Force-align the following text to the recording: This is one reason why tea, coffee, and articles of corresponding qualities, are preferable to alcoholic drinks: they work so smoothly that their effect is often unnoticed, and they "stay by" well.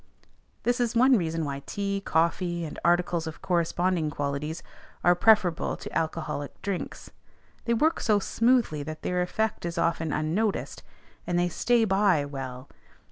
This 0.63 0.79
is 0.79 0.95
one 0.95 1.15
reason 1.15 1.45
why 1.45 1.61
tea, 1.67 2.01
coffee, 2.03 2.65
and 2.65 2.79
articles 2.83 3.27
of 3.27 3.43
corresponding 3.43 4.09
qualities, 4.09 4.63
are 5.03 5.13
preferable 5.13 5.77
to 5.77 5.95
alcoholic 5.95 6.59
drinks: 6.63 7.11
they 7.65 7.75
work 7.75 7.99
so 7.99 8.17
smoothly 8.17 8.81
that 8.81 9.03
their 9.03 9.21
effect 9.21 9.63
is 9.63 9.77
often 9.77 10.11
unnoticed, 10.11 10.81
and 11.27 11.37
they 11.37 11.49
"stay 11.49 11.85
by" 11.85 12.25
well. 12.25 12.67